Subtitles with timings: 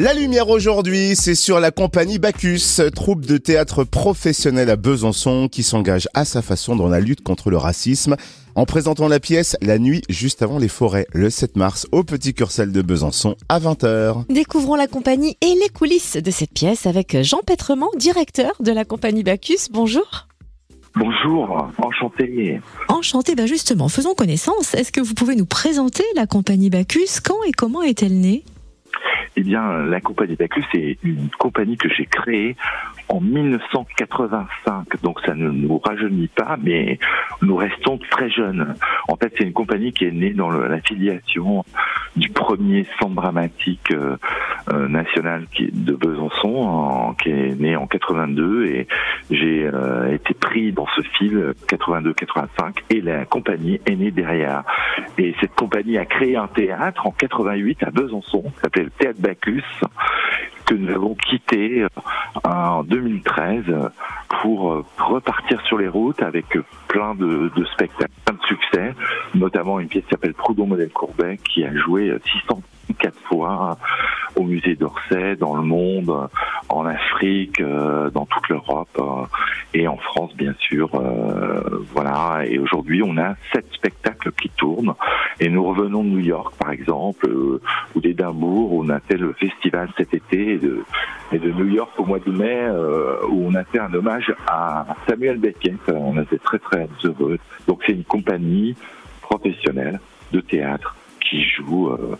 [0.00, 5.62] La lumière aujourd'hui, c'est sur la compagnie Bacchus, troupe de théâtre professionnel à Besançon qui
[5.62, 8.16] s'engage à sa façon dans la lutte contre le racisme
[8.56, 12.34] en présentant la pièce La nuit juste avant les forêts le 7 mars au Petit
[12.34, 14.24] Cursel de Besançon à 20h.
[14.28, 18.84] Découvrons la compagnie et les coulisses de cette pièce avec Jean Petrement, directeur de la
[18.84, 19.68] compagnie Bacchus.
[19.70, 20.26] Bonjour.
[20.96, 22.60] Bonjour, enchanté.
[22.88, 24.74] Enchanté, ben justement, faisons connaissance.
[24.74, 27.20] Est-ce que vous pouvez nous présenter la compagnie Bacchus?
[27.24, 28.44] Quand et comment est-elle née?
[29.36, 32.56] Eh bien, la compagnie Bacchus, c'est une compagnie que j'ai créée
[33.08, 35.02] en 1985.
[35.02, 36.98] Donc ça ne nous rajeunit pas, mais
[37.42, 38.74] nous restons très jeunes.
[39.08, 41.64] En fait, c'est une compagnie qui est née dans l'affiliation
[42.16, 44.16] du premier centre dramatique euh,
[44.72, 48.88] euh, national qui de Besançon, qui est né en 82, et
[49.30, 54.62] j'ai euh, été pris dans ce fil 82-85, et la compagnie est née derrière.
[55.18, 59.20] Et cette compagnie a créé un théâtre en 88 à Besançon, qui s'appelait le Théâtre
[59.20, 59.64] Bacchus,
[60.64, 61.88] que nous avons quitté euh,
[62.44, 63.64] en 2013
[64.40, 66.46] pour euh, repartir sur les routes avec
[66.88, 68.94] plein de, de spectacles, plein de succès,
[69.34, 72.73] notamment une pièce qui s'appelle Proudhon Modèle Courbet qui a joué 604
[73.34, 73.78] fois
[74.36, 76.28] au musée d'Orsay, dans le monde,
[76.68, 79.00] en Afrique, euh, dans toute l'Europe
[79.72, 80.90] et en France bien sûr.
[81.94, 82.42] Voilà.
[82.46, 84.94] Et aujourd'hui, on a sept spectacles qui tournent
[85.40, 87.28] et nous revenons de New York par exemple
[87.94, 90.54] ou d'Édimbourg où on a fait le festival cet été
[91.32, 94.32] et de, New York au mois de mai euh, où on a fait un hommage
[94.46, 95.74] à Samuel Beckett.
[95.88, 97.38] On était très très heureux.
[97.66, 98.76] Donc c'est une compagnie
[99.22, 100.00] professionnelle
[100.32, 102.16] de théâtre qui joue euh,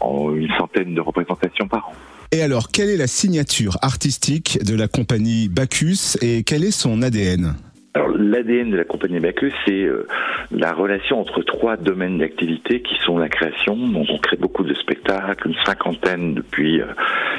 [0.00, 1.92] en une centaine de représentations par an.
[2.30, 7.02] Et alors, quelle est la signature artistique de la compagnie Bacchus et quel est son
[7.02, 7.54] ADN
[7.94, 10.06] alors l'ADN de la compagnie Bacchus, c'est euh,
[10.52, 13.76] la relation entre trois domaines d'activité qui sont la création.
[13.76, 16.80] Donc on crée beaucoup de spectacles, une cinquantaine depuis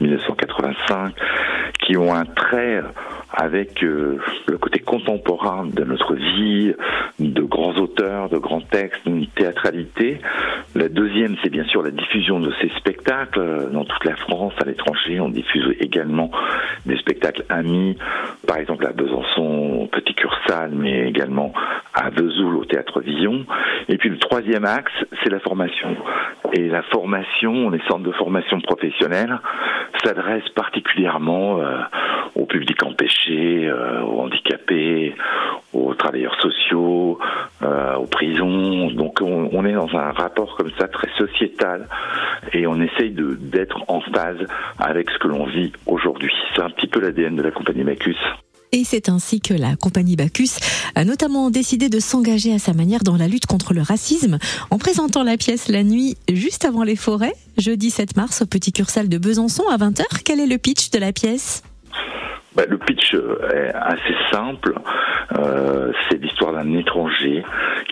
[0.00, 1.08] 1985, euh,
[1.80, 2.82] qui ont un trait
[3.32, 6.74] avec euh, le côté contemporain de notre vie,
[7.18, 10.18] de grands auteurs, de grands textes, une théâtralité.
[10.74, 14.64] La deuxième, c'est bien sûr la diffusion de ces spectacles dans toute la France, à
[14.64, 15.20] l'étranger.
[15.20, 16.30] On diffuse également
[16.86, 17.96] des spectacles amis,
[18.46, 21.52] par exemple à Besançon, Petit Cursal, mais également
[21.94, 23.44] à Vesoul au Théâtre Vision.
[23.88, 24.92] Et puis le troisième axe,
[25.22, 25.96] c'est la formation.
[26.52, 29.38] Et la formation, les centres de formation professionnelle
[30.02, 31.78] s'adressent particulièrement euh,
[32.34, 35.14] au public empêché, euh, aux handicapés,
[35.72, 37.18] aux travailleurs sociaux,
[37.62, 38.90] euh, aux prisons.
[38.90, 41.88] Donc on, est dans un rapport comme ça très sociétal
[42.52, 44.44] et on essaye d'être en phase
[44.78, 46.32] avec ce que l'on vit aujourd'hui.
[46.54, 48.18] C'est un petit peu l'ADN de la compagnie Macus.
[48.74, 50.58] Et c'est ainsi que la compagnie Bacchus
[50.94, 54.38] a notamment décidé de s'engager à sa manière dans la lutte contre le racisme
[54.70, 58.72] en présentant la pièce la nuit juste avant les forêts, jeudi 7 mars au Petit
[58.72, 60.04] Cursal de Besançon à 20h.
[60.24, 61.62] Quel est le pitch de la pièce?
[62.56, 64.72] Bah, le pitch est assez simple.
[65.38, 67.44] Euh, c'est l'histoire d'un étranger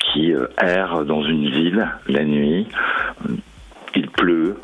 [0.00, 2.66] qui euh, erre dans une ville la nuit.
[3.94, 4.56] Il pleut,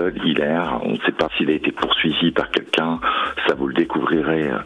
[0.00, 3.00] seul, il erre, on ne sait pas s'il a été poursuivi par quelqu'un,
[3.46, 4.58] ça vous le découvrirez euh,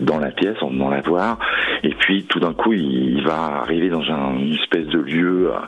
[0.00, 1.38] dans la pièce en venant la voir.
[1.82, 5.58] Et puis tout d'un coup, il va arriver dans un, une espèce de lieu euh,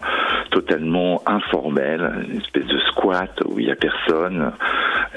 [0.50, 4.52] totalement informel, une espèce de squat où il n'y a personne.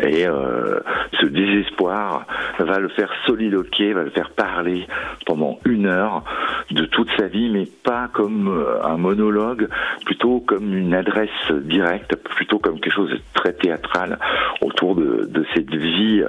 [0.02, 0.80] Et euh,
[1.20, 2.26] ce désespoir
[2.60, 4.88] va le faire soliloquer, va le faire parler
[5.26, 6.24] pendant une heure
[6.70, 9.68] de toute sa vie, mais pas comme un monologue,
[10.06, 14.20] plutôt comme une adresse directe, plutôt comme quelque chose de très théâtral
[14.62, 16.24] autour de, de cette vie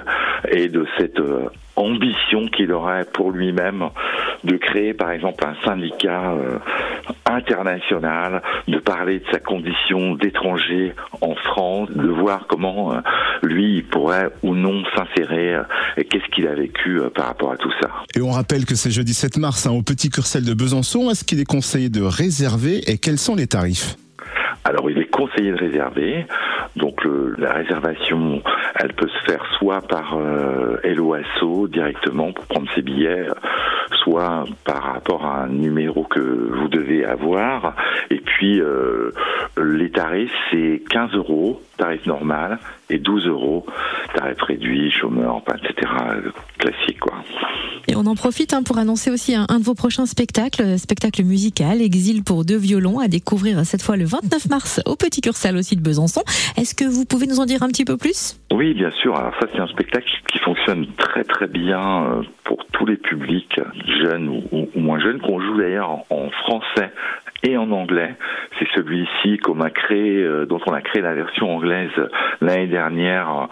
[0.48, 3.88] et de cette euh, ambition qu'il aurait pour lui-même
[4.44, 6.58] de créer par exemple un syndicat euh,
[7.26, 13.00] international, de parler de sa condition d'étranger en France, de voir comment euh,
[13.42, 15.56] lui il pourrait ou non s'insérer
[15.96, 17.90] et qu'est-ce qu'il a vécu par rapport à tout ça.
[18.14, 21.10] Et on rappelle que c'est jeudi 7 mars hein, au Petit Cursel de Besançon.
[21.10, 23.96] Est-ce qu'il est conseillé de réserver et quels sont les tarifs?
[24.64, 26.26] Alors il est conseillé de réserver.
[26.76, 27.04] Donc
[27.38, 28.42] la réservation,
[28.76, 33.26] elle peut se faire soit par euh, LOASO directement pour prendre ses billets,
[34.02, 37.74] soit par rapport à un numéro que vous devez avoir.
[38.10, 39.10] Et puis euh,
[39.62, 42.58] les tarifs, c'est 15 euros, tarif normal,
[42.88, 43.66] et 12 euros,
[44.14, 45.90] tarif réduit, chômeur, etc.
[46.58, 47.14] Classique quoi.
[47.88, 51.82] Et on en profite hein, pour annoncer aussi un, de vos prochains spectacles, spectacle musical,
[51.82, 55.76] Exil pour deux violons, à découvrir cette fois le 29 mars au Petit Cursal aussi
[55.76, 56.22] de Besançon.
[56.56, 58.38] Est-ce que vous pouvez nous en dire un petit peu plus?
[58.52, 59.16] Oui, bien sûr.
[59.16, 63.60] Alors ça, c'est un spectacle qui fonctionne très très bien euh, pour tous les publics,
[64.02, 66.92] jeunes ou, moins jeunes, qu'on joue d'ailleurs en français
[67.42, 68.14] et en anglais.
[68.58, 71.90] C'est celui-ci qu'on a créé, euh, dont on a créé la version anglaise
[72.40, 73.48] l'année dernière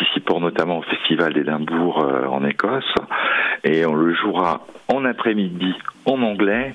[0.00, 2.94] participant notamment au Festival d'Édimbourg euh, en Écosse.
[3.64, 5.74] Et on le jouera en après-midi
[6.06, 6.74] en anglais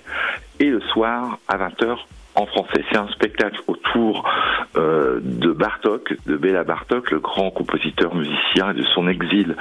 [0.60, 1.98] et le soir à 20h
[2.36, 2.84] en français.
[2.92, 4.30] C'est un spectacle autour
[4.78, 9.56] euh, de Bartok, de Béla Bartok, le grand compositeur musicien de son exil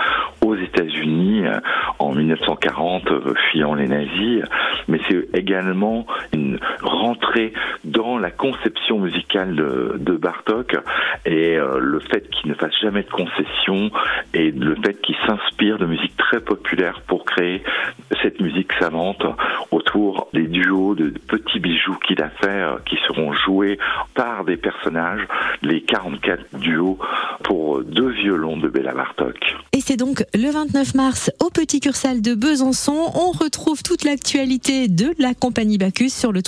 [0.44, 1.60] aux États-Unis euh,
[1.98, 4.42] en 1940, euh, fuyant les nazis.
[4.88, 6.58] Mais c'est également une
[7.04, 7.52] rentrée
[7.84, 10.76] dans la conception musicale de, Bartok
[11.26, 13.90] et le fait qu'il ne fasse jamais de concessions
[14.32, 17.62] et le fait qu'il s'inspire de musique très populaire pour créer
[18.22, 19.22] cette musique savante
[19.70, 23.78] autour des duos de petits bijoux qu'il a fait euh, qui seront joués
[24.14, 25.26] par des personnages,
[25.62, 26.98] les 44 duos
[27.42, 29.36] pour deux violons de Béla Bartok.
[29.72, 33.10] Et c'est donc le 29 mars au Petit Cursal de Besançon.
[33.14, 36.42] On retrouve toute l'actualité de la compagnie Bacchus sur le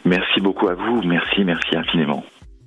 [0.04, 1.00] Merci beaucoup à vous.
[1.02, 2.22] Merci, merci infiniment.